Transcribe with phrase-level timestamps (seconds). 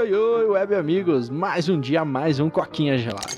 [0.00, 1.28] oi, oi, web amigos.
[1.28, 3.36] Mais um dia, mais um coquinha gelado.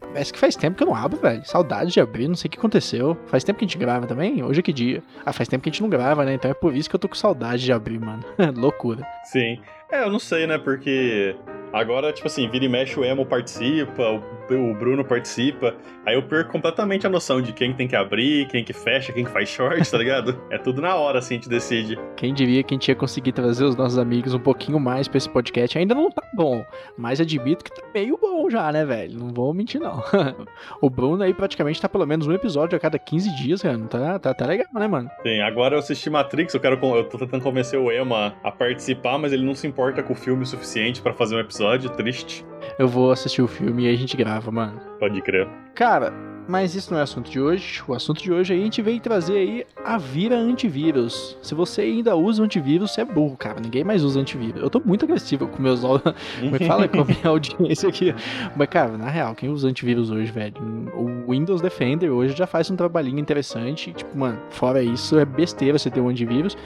[0.00, 1.44] Parece que faz tempo que eu não abro, velho.
[1.44, 3.16] Saudade de abrir, não sei o que aconteceu.
[3.26, 4.42] Faz tempo que a gente grava também?
[4.44, 5.02] Hoje é que dia?
[5.26, 6.34] Ah, faz tempo que a gente não grava, né?
[6.34, 8.24] Então é por isso que eu tô com saudade de abrir, mano.
[8.56, 9.04] Loucura.
[9.24, 9.60] Sim.
[9.90, 10.56] É, eu não sei, né?
[10.56, 11.34] Porque
[11.72, 14.22] agora, tipo assim, vira e mexe o Emo participa, o
[14.74, 15.74] Bruno participa.
[16.06, 19.24] Aí eu perco completamente a noção de quem tem que abrir, quem que fecha, quem
[19.24, 20.40] que faz short, tá ligado?
[20.50, 21.98] é tudo na hora, assim, a gente decide.
[22.16, 25.18] Quem diria que a gente ia conseguir trazer os nossos amigos um pouquinho mais pra
[25.18, 25.76] esse podcast?
[25.76, 26.64] Ainda não tá bom,
[26.96, 29.18] mas admito que tá meio bom já, né, velho?
[29.18, 30.02] Não vou mentir, não.
[30.80, 33.78] o Bruno aí praticamente tá pelo menos um episódio a cada 15 dias, cara.
[33.78, 35.10] Tá, tá, tá legal, né, mano?
[35.22, 36.78] Sim, agora eu assisti Matrix, eu quero.
[36.96, 40.16] Eu tô tentando convencer o Emma a participar, mas ele não se importa com o
[40.16, 42.44] filme o suficiente para fazer um episódio, triste.
[42.78, 44.80] Eu vou assistir o filme e a gente grava, mano.
[44.98, 45.48] Pode crer.
[45.74, 46.12] Cara,
[46.48, 47.82] mas isso não é assunto de hoje.
[47.86, 51.36] O assunto de hoje a gente veio trazer aí a Vira Antivírus.
[51.42, 53.60] Se você ainda usa antivírus, você é burro, cara.
[53.60, 54.62] Ninguém mais usa antivírus.
[54.62, 55.80] Eu tô muito agressivo com meus.
[56.40, 58.14] Como é fala com a minha audiência aqui?
[58.56, 60.54] Mas, cara, na real, quem usa antivírus hoje, velho?
[60.94, 63.92] O Windows Defender hoje já faz um trabalhinho interessante.
[63.92, 66.56] Tipo, mano, fora isso, é besteira você ter um antivírus.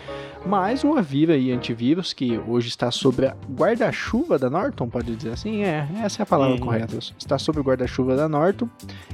[0.45, 5.31] Mas o Avira aí antivírus, que hoje está sobre a guarda-chuva da Norton, pode dizer
[5.31, 5.63] assim?
[5.63, 6.61] É, essa é a palavra uhum.
[6.61, 6.99] correta.
[7.19, 8.69] Está sobre o guarda-chuva da Norton.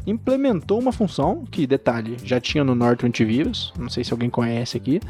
[0.06, 4.77] Implementou uma função, que detalhe, já tinha no Norton Antivírus, não sei se alguém conhece
[4.77, 5.01] aqui,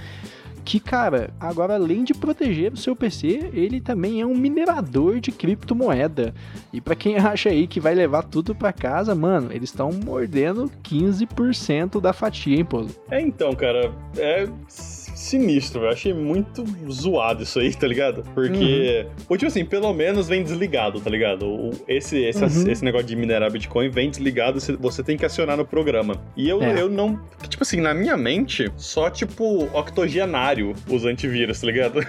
[0.69, 5.33] que, cara, agora além de proteger o seu PC, ele também é um minerador de
[5.33, 6.35] criptomoeda.
[6.71, 10.71] E para quem acha aí que vai levar tudo para casa, mano, eles estão mordendo
[10.85, 12.91] 15% da fatia, hein, Polo?
[13.11, 14.47] É, então, cara, é
[15.19, 18.23] sinistro, eu achei muito zoado isso aí, tá ligado?
[18.35, 19.37] Porque, uhum.
[19.37, 21.45] tipo assim, pelo menos vem desligado, tá ligado?
[21.45, 22.71] O, esse, esse, uhum.
[22.71, 26.15] esse negócio de minerar Bitcoin vem desligado, você tem que acionar no programa.
[26.37, 26.81] E eu, é.
[26.81, 27.19] eu não.
[27.49, 32.01] Tipo assim, na minha mente, só tipo octogenário usa antivírus, tá ligado?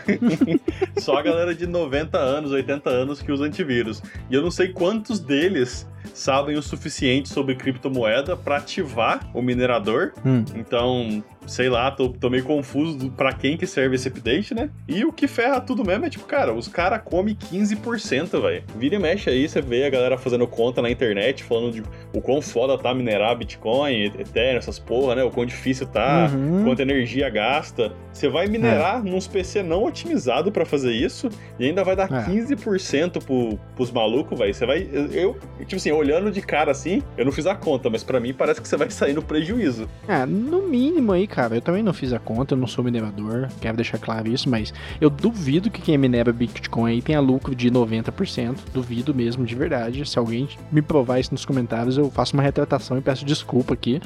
[0.99, 4.03] só a galera de 90 anos, 80 anos que usa antivírus.
[4.29, 10.13] E eu não sei quantos deles sabem o suficiente sobre criptomoeda para ativar o minerador.
[10.25, 10.43] Hum.
[10.55, 14.69] Então, sei lá, tô, tô meio confuso para quem que serve esse update, né?
[14.87, 18.63] E o que ferra tudo mesmo é tipo, cara, os caras comem 15%, velho.
[18.77, 21.83] Vira e mexe aí, você vê a galera fazendo conta na internet, falando de
[22.13, 25.23] o quão foda tá minerar Bitcoin, Ethereum, essas porra, né?
[25.23, 26.63] O quão difícil tá, uhum.
[26.63, 27.91] quanta energia gasta.
[28.19, 29.09] Você vai minerar é.
[29.09, 32.25] nos PC não otimizado para fazer isso e ainda vai dar é.
[32.25, 34.53] 15% pro, pros malucos, velho.
[34.53, 34.89] Você vai.
[35.13, 38.33] Eu, tipo assim, olhando de cara assim, eu não fiz a conta, mas para mim
[38.33, 39.87] parece que você vai sair no prejuízo.
[40.05, 43.47] É, no mínimo aí, cara, eu também não fiz a conta, eu não sou minerador,
[43.61, 47.71] quero deixar claro isso, mas eu duvido que quem minera Bitcoin aí tenha lucro de
[47.71, 50.05] 90%, duvido mesmo, de verdade.
[50.05, 54.01] Se alguém me provar isso nos comentários, eu faço uma retratação e peço desculpa aqui.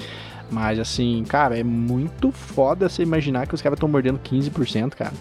[0.53, 5.11] Mas assim, cara, é muito foda você imaginar que os caras estão mordendo 15%, cara.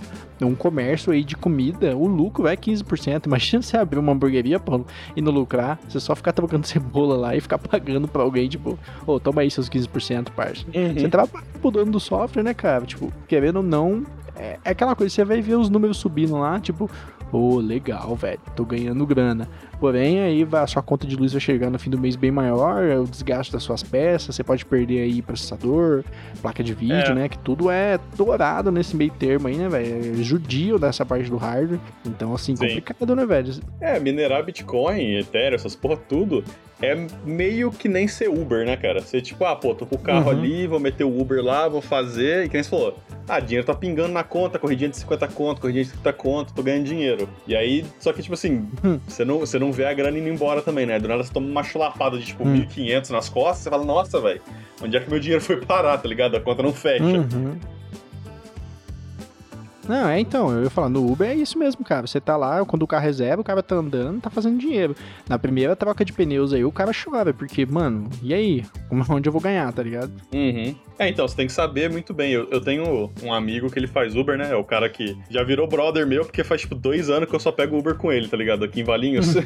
[0.42, 3.24] Um comércio aí de comida, o lucro é 15%.
[3.26, 4.84] Imagina você abrir uma hamburgueria, pô,
[5.16, 8.78] e não lucrar, você só ficar trocando cebola lá e ficar pagando pra alguém, tipo,
[9.06, 10.66] ô, oh, toma aí seus 15%, parça.
[10.74, 10.94] Uhum.
[10.94, 12.84] Você trabalha pro dono do software, né, cara?
[12.84, 14.04] Tipo, querendo ou não,
[14.36, 16.90] é, é aquela coisa, você vai ver os números subindo lá, tipo,
[17.32, 18.38] Pô, oh, legal, velho.
[18.54, 19.48] Tô ganhando grana.
[19.82, 22.84] Porém, aí a sua conta de luz vai chegar no fim do mês bem maior,
[22.84, 26.04] é o desgaste das suas peças, você pode perder aí processador,
[26.40, 27.14] placa de vídeo, é.
[27.14, 27.28] né?
[27.28, 30.20] Que tudo é dourado nesse meio termo aí, né, velho?
[30.20, 31.80] É judio dessa parte do hardware.
[32.06, 32.64] Então, assim, Sim.
[32.64, 33.54] complicado, né, velho?
[33.80, 36.44] É, minerar Bitcoin, Ethereum, essas porra tudo,
[36.80, 39.00] é meio que nem ser Uber, né, cara?
[39.00, 40.38] Você, tipo, ah, pô, tô com o carro uhum.
[40.38, 43.74] ali, vou meter o Uber lá, vou fazer, e quem você falou, ah, dinheiro tá
[43.74, 47.28] pingando na conta, corridinha de 50 conto, corridinha de 50 conto, tô ganhando dinheiro.
[47.46, 48.68] E aí, só que, tipo assim,
[49.06, 50.98] você não, você não vê a grana indo embora também, né?
[50.98, 52.66] Do nada você toma uma chulapada de, tipo, hum.
[52.66, 54.40] 1.500 nas costas, você fala, nossa, velho,
[54.82, 56.36] onde é que meu dinheiro foi parar, tá ligado?
[56.36, 57.04] A conta não fecha.
[57.04, 57.58] Uhum.
[59.88, 62.06] Não, é então, eu ia falar, no Uber é isso mesmo, cara.
[62.06, 64.94] Você tá lá, quando o carro reserva, o cara tá andando, tá fazendo dinheiro.
[65.28, 68.64] Na primeira troca de pneus aí, o cara chora, porque, mano, e aí?
[69.08, 70.12] Onde eu vou ganhar, tá ligado?
[70.32, 70.74] Uhum.
[70.98, 72.32] É, então, você tem que saber muito bem.
[72.32, 74.52] Eu, eu tenho um amigo que ele faz Uber, né?
[74.52, 77.40] É o cara que já virou brother meu, porque faz, tipo, dois anos que eu
[77.40, 78.64] só pego Uber com ele, tá ligado?
[78.64, 79.34] Aqui em Valinhos.
[79.34, 79.42] Uhum.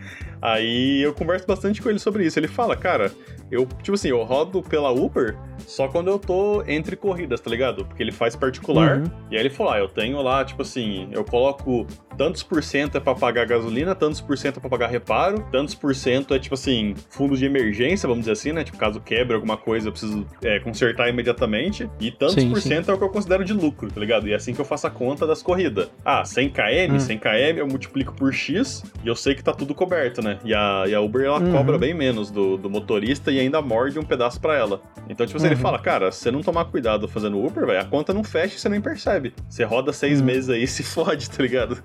[0.40, 2.38] aí eu converso bastante com ele sobre isso.
[2.38, 3.12] Ele fala, cara,
[3.50, 5.36] eu, tipo assim, eu rodo pela Uber
[5.66, 7.84] só quando eu tô entre corridas, tá ligado?
[7.84, 8.98] Porque ele faz particular.
[8.98, 9.04] Uhum.
[9.30, 11.86] E aí ele falou: ah, eu tenho lá, tipo assim, eu coloco
[12.16, 15.74] tantos por cento é pra pagar gasolina, tantos por cento é pra pagar reparo, tantos
[15.74, 18.64] por cento é, tipo assim, fundo de emergência, vamos dizer assim, né?
[18.64, 21.88] Tipo, caso quebre alguma coisa, eu preciso é, consertar imediatamente.
[22.00, 22.70] E tantos sim, por sim.
[22.70, 24.26] cento é o que eu considero de lucro, tá ligado?
[24.26, 25.90] E é assim que eu faço a conta das corridas.
[26.04, 26.98] Ah, 100 km, hum.
[26.98, 30.30] 100 km eu multiplico por X e eu sei que tá tudo coberto, né?
[30.30, 30.38] né?
[30.44, 31.52] E a, e a Uber, ela uhum.
[31.52, 34.80] cobra bem menos do, do motorista e ainda morde um pedaço para ela.
[35.08, 35.52] Então, tipo assim, uhum.
[35.52, 38.56] ele fala, cara, se você não tomar cuidado fazendo Uber, velho, a conta não fecha
[38.56, 39.34] e você nem percebe.
[39.48, 40.26] Você roda seis uhum.
[40.26, 41.82] meses aí e se fode, tá ligado?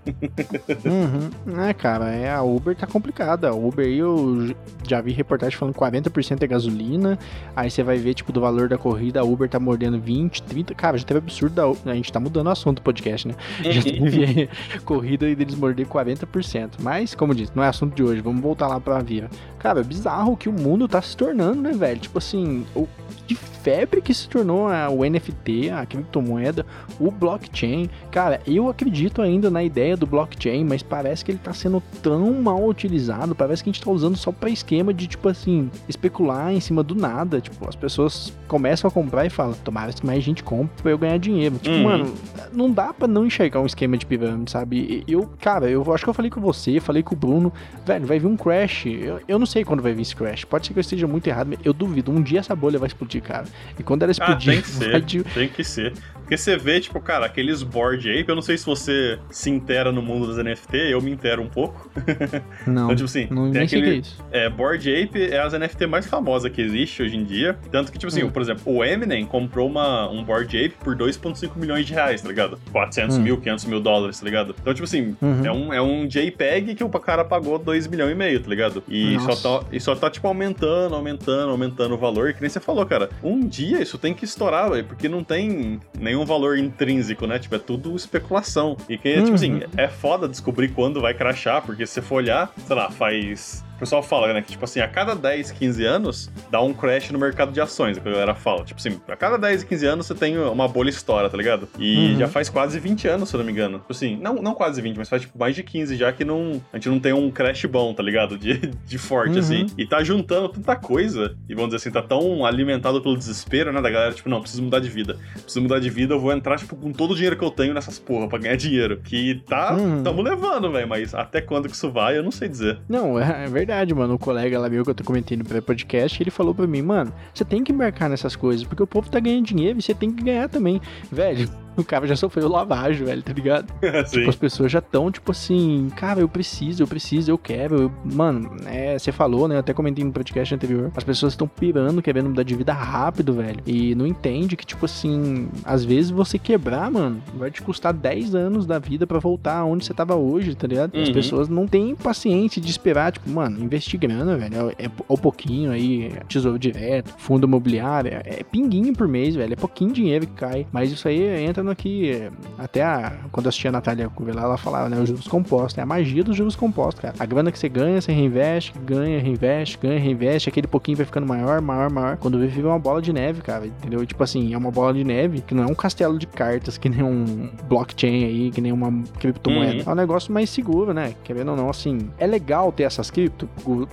[0.86, 1.62] uhum.
[1.62, 3.50] É, cara, é, a Uber tá complicada.
[3.50, 4.56] A Uber aí eu
[4.88, 7.18] já vi reportagem falando 40% é gasolina,
[7.56, 10.76] aí você vai ver, tipo, do valor da corrida, a Uber tá mordendo 20, 30.
[10.76, 13.36] Cara, já teve absurdo da A gente tá mudando o assunto do podcast, né?
[13.64, 14.50] Já teve
[14.86, 16.74] corrida e deles morder 40%.
[16.80, 18.22] Mas, como disse, não é assunto de hoje.
[18.22, 19.30] Vamos voltar lá pra Viva.
[19.60, 22.00] Cara, é bizarro que o mundo tá se tornando, né, velho?
[22.00, 22.88] Tipo assim, o
[23.28, 26.66] que febre que se tornou a, o NFT, a criptomoeda,
[27.00, 27.10] o
[27.46, 27.90] blockchain.
[28.12, 32.34] Cara, eu acredito ainda na ideia do blockchain, mas parece que ele tá sendo tão
[32.42, 36.54] mal utilizado, parece que a gente tá usando só para esquema de, tipo assim, especular
[36.54, 37.40] em cima do nada.
[37.40, 40.98] Tipo, as pessoas começam a comprar e falam, tomara que mais gente compre pra eu
[40.98, 41.58] ganhar dinheiro.
[41.58, 41.84] Tipo, uhum.
[41.84, 42.14] mano,
[42.54, 45.04] não dá para não enxergar um esquema de pirâmide, sabe?
[45.08, 47.54] Eu, cara, eu acho que eu falei com você, falei com o Bruno,
[47.86, 48.86] velho, vai vir um crash.
[48.86, 50.46] Eu, eu não sei quando vai vir esse crash.
[50.46, 52.12] Pode ser que eu esteja muito errado, eu duvido.
[52.12, 53.46] Um dia essa bolha vai explodir, cara.
[53.78, 54.54] E quando ela explodir.
[54.54, 55.02] Ah, tem que ser.
[55.02, 55.24] De...
[55.24, 55.94] Tem que ser.
[56.14, 59.92] Porque você vê, tipo, cara, aqueles board ape, eu não sei se você se intera
[59.92, 61.92] no mundo das NFT, eu me intero um pouco.
[62.66, 62.86] Não.
[62.86, 63.84] então, tipo assim, não, tem aquele.
[63.84, 64.26] Que é, isso.
[64.32, 67.58] é, board ape é as NFT mais famosas que existe hoje em dia.
[67.72, 68.30] Tanto que, tipo assim, hum.
[68.30, 72.28] por exemplo, o Eminem comprou uma, um board ape por 2,5 milhões de reais, tá
[72.28, 72.60] ligado?
[72.72, 73.22] 400 hum.
[73.22, 74.56] mil, 500 mil dólares, tá ligado?
[74.60, 75.46] Então, tipo assim, uhum.
[75.46, 78.84] é, um, é um JPEG que o cara pagou 2 milhões e meio, tá ligado?
[78.88, 82.34] E só tá, e só tá, tipo, aumentando, aumentando, aumentando o valor.
[82.34, 83.10] Que nem você falou, cara.
[83.24, 87.40] Um dia isso tem que estourar, velho, porque não tem nenhum valor intrínseco, né?
[87.40, 88.78] Tipo, é tudo especulação.
[88.90, 89.24] E que, uhum.
[89.24, 92.90] tipo assim, é foda descobrir quando vai crachar, porque se você for olhar, sei lá,
[92.90, 96.74] faz o pessoal fala, né, que tipo assim, a cada 10, 15 anos dá um
[96.74, 98.64] crash no mercado de ações, é o que a galera fala.
[98.64, 101.68] Tipo assim, a cada 10, 15 anos você tem uma bolha história, tá ligado?
[101.78, 102.20] E uhum.
[102.20, 103.80] já faz quase 20 anos, se eu não me engano.
[103.80, 106.62] Tipo assim, não, não quase 20, mas faz tipo mais de 15 já que não,
[106.72, 108.38] a gente não tem um crash bom, tá ligado?
[108.38, 109.40] De, de forte, uhum.
[109.40, 109.66] assim.
[109.78, 113.82] E tá juntando tanta coisa, e vamos dizer assim, tá tão alimentado pelo desespero, né,
[113.82, 115.18] da galera, tipo, não, preciso mudar de vida.
[115.34, 117.74] Preciso mudar de vida, eu vou entrar, tipo, com todo o dinheiro que eu tenho
[117.74, 119.02] nessas porra pra ganhar dinheiro.
[119.04, 120.04] Que tá, uhum.
[120.04, 122.80] tamo levando, velho, mas até quando que isso vai, eu não sei dizer.
[122.88, 124.14] Não, é, é verdade, mano.
[124.14, 127.12] O colega lá meu que eu tô comentando no pré-podcast, ele falou pra mim, mano,
[127.34, 130.12] você tem que embarcar nessas coisas, porque o povo tá ganhando dinheiro e você tem
[130.12, 130.80] que ganhar também.
[131.12, 133.74] Velho, o cara já sofreu lavagem, velho, tá ligado?
[134.10, 137.84] tipo, as pessoas já estão, tipo assim, cara, eu preciso, eu preciso, eu quero.
[137.84, 137.92] Eu...
[138.04, 139.56] Mano, é, você falou, né?
[139.56, 140.92] Eu até comentei no podcast anterior.
[140.96, 143.60] As pessoas estão pirando, querendo mudar de vida rápido, velho.
[143.66, 148.36] E não entende que, tipo assim, às vezes você quebrar, mano, vai te custar 10
[148.36, 150.96] anos da vida para voltar onde você tava hoje, tá ligado?
[150.96, 151.04] Uhum.
[151.04, 154.74] As pessoas não têm paciência de esperar, tipo, mano, investir grana, velho.
[154.78, 159.54] É, é, é pouquinho aí, tesouro direto, fundo imobiliário, é, é pinguinho por mês, velho.
[159.54, 160.68] É pouquinho dinheiro que cai.
[160.72, 164.58] Mas isso aí entra no que até a, quando eu assisti a Natália Cuvela, ela
[164.58, 165.00] falava, né?
[165.00, 167.16] Os juros compostos, é a magia dos juros compostos, cara.
[167.20, 171.28] A grana que você ganha, você reinveste, ganha, reinveste, ganha, reinveste, aquele pouquinho vai ficando
[171.28, 172.18] maior, maior, maior.
[172.18, 174.02] Quando vê, vive uma bola de neve, cara, entendeu?
[174.04, 176.78] E, tipo assim, é uma bola de neve que não é um castelo de cartas,
[176.78, 179.84] que nem um blockchain aí, que nem uma criptomoeda.
[179.84, 179.84] Uhum.
[179.88, 181.14] É um negócio mais seguro, né?
[181.24, 183.50] Querendo ou não, assim, é legal ter essas cripto,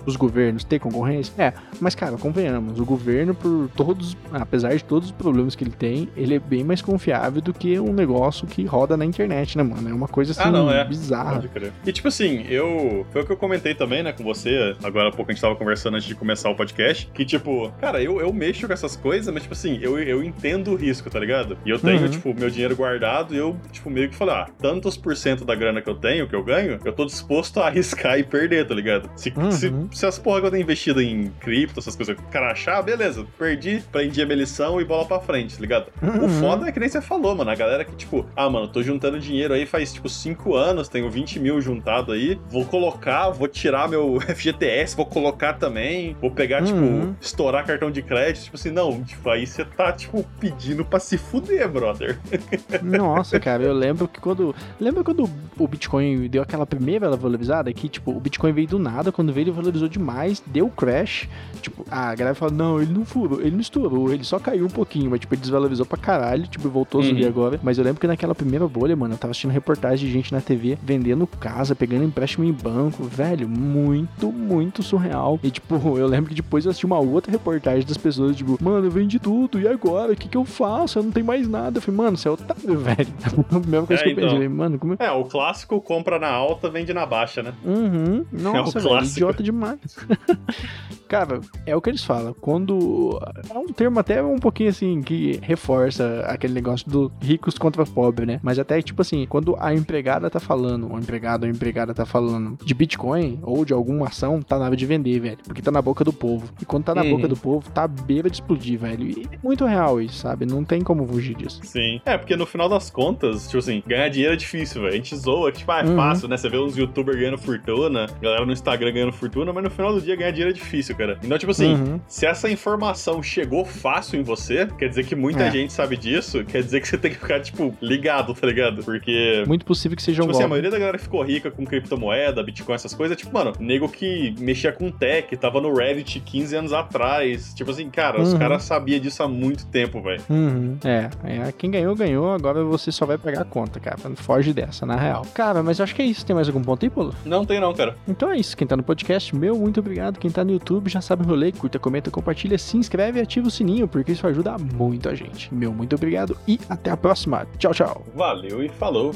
[0.07, 5.09] os governos ter concorrência, é, mas, cara, convenhamos, o governo, por todos, apesar de todos
[5.09, 8.65] os problemas que ele tem, ele é bem mais confiável do que um negócio que
[8.65, 9.89] roda na internet, né, mano?
[9.89, 10.85] É uma coisa assim ah, não, é.
[10.85, 11.35] bizarra.
[11.35, 11.73] Pode crer.
[11.87, 13.07] E tipo assim, eu.
[13.11, 14.77] Foi o que eu comentei também, né, com você.
[14.83, 17.09] Agora há pouco a gente tava conversando antes de começar o podcast.
[17.13, 20.73] Que, tipo, cara, eu, eu mexo com essas coisas, mas, tipo assim, eu, eu entendo
[20.73, 21.57] o risco, tá ligado?
[21.65, 22.09] E eu tenho, uhum.
[22.09, 25.55] tipo, meu dinheiro guardado e eu, tipo, meio que falei, ah, tantos por cento da
[25.55, 28.75] grana que eu tenho, que eu ganho, eu tô disposto a arriscar e perder, tá
[28.75, 29.11] ligado?
[29.17, 29.51] Se, uhum.
[29.51, 33.27] se, se as porra que eu tenho investido em cripto, essas coisas, cara achar, beleza,
[33.39, 35.87] perdi, prendi a minha lição e bola pra frente, tá ligado?
[36.03, 36.27] Uhum.
[36.27, 37.51] O foda é que nem você falou, mano.
[37.53, 41.11] A galera que, tipo, ah, mano, tô juntando dinheiro aí faz tipo 5 anos, tenho
[41.11, 46.63] 20 mil juntado aí, vou colocar, vou tirar meu FGTS, vou colocar também, vou pegar,
[46.63, 47.01] tipo, uhum.
[47.01, 50.99] tipo, estourar cartão de crédito, tipo assim, não, tipo, aí você tá, tipo, pedindo pra
[50.99, 52.19] se fuder, brother.
[52.83, 54.55] Nossa, cara, eu lembro que quando.
[54.81, 55.29] Lembra quando
[55.59, 59.43] o Bitcoin deu aquela primeira valorizada que, tipo, o Bitcoin veio do nada, quando veio
[59.43, 61.29] ele valorizou demais, deu crash.
[61.61, 64.71] Tipo, a galera fala, não, ele não furou, ele não estourou, ele só caiu um
[64.71, 67.29] pouquinho, mas, tipo, ele desvalorizou pra caralho, tipo, voltou a subir uhum.
[67.33, 67.59] Agora.
[67.63, 70.41] Mas eu lembro que naquela primeira bolha, mano, eu tava assistindo reportagem de gente na
[70.41, 75.39] TV vendendo casa, pegando empréstimo em banco, velho, muito, muito surreal.
[75.43, 78.87] E, tipo, eu lembro que depois eu assisti uma outra reportagem das pessoas, tipo, mano,
[78.87, 80.13] eu vendi tudo, e agora?
[80.13, 80.99] O que que eu faço?
[80.99, 81.79] Eu não tenho mais nada.
[81.79, 83.09] Eu falei, mano, você é otário, velho.
[83.51, 84.31] a primeira coisa é, que eu então.
[84.31, 84.97] pensei, mano, como é?
[85.07, 87.53] É, o clássico compra na alta, vende na baixa, né?
[87.65, 88.25] Uhum.
[88.33, 89.81] Nossa, é velho, idiota demais.
[91.13, 92.35] Cara, é o que eles falam.
[92.41, 93.21] Quando.
[93.51, 98.27] É um termo até um pouquinho assim que reforça aquele negócio do ricos contra pobres,
[98.27, 98.41] né?
[98.43, 102.05] Mas até, tipo assim, quando a empregada tá falando, o empregado ou a empregada tá
[102.05, 105.39] falando de Bitcoin ou de alguma ação, tá na hora de vender, velho.
[105.45, 106.49] Porque tá na boca do povo.
[106.61, 107.17] E quando tá na uhum.
[107.17, 109.07] boca do povo, tá à beira de explodir, velho.
[109.07, 110.47] E é muito real isso, sabe?
[110.47, 111.61] Não tem como fugir disso.
[111.63, 112.01] Sim.
[112.05, 114.93] É, porque no final das contas, tipo assim, ganhar dinheiro é difícil, velho.
[114.93, 115.97] A gente zoa, tipo, ah, é uhum.
[115.97, 116.37] fácil, né?
[116.37, 120.01] Você vê uns youtubers ganhando fortuna, galera no Instagram ganhando fortuna, mas no final do
[120.01, 121.19] dia ganhar dinheiro é difícil, cara.
[121.23, 122.01] Então, tipo assim, uhum.
[122.07, 125.51] se essa informação chegou fácil em você, quer dizer que muita é.
[125.51, 128.83] gente sabe disso, quer dizer que você tem que ficar, tipo, ligado, tá ligado?
[128.85, 129.45] Porque.
[129.47, 132.43] Muito possível que seja um tipo assim, a maioria da galera ficou rica com criptomoeda,
[132.43, 136.73] Bitcoin, essas coisas, tipo, mano, nego que mexia com tech, tava no Reddit 15 anos
[136.73, 137.53] atrás.
[137.55, 138.25] Tipo assim, cara, uhum.
[138.25, 140.23] os caras sabiam disso há muito tempo, velho.
[140.29, 140.79] Uhum.
[140.85, 143.99] É, é, quem ganhou, ganhou, agora você só vai pegar a conta, cara.
[144.17, 145.27] Foge dessa, na real.
[145.35, 146.25] Cara, mas eu acho que é isso.
[146.25, 147.15] Tem mais algum ponto aí, Polo?
[147.25, 147.97] Não tem não, cara.
[148.07, 148.57] Então é isso.
[148.57, 150.19] Quem tá no podcast, meu, muito obrigado.
[150.19, 151.53] Quem tá no YouTube já sabe o rolê.
[151.53, 155.53] Curta, comenta, compartilha, se inscreve e ativa o sininho, porque isso ajuda muito a gente.
[155.55, 157.47] Meu, muito obrigado e até a próxima.
[157.59, 158.07] Tchau, tchau.
[158.15, 159.13] Valeu e falou.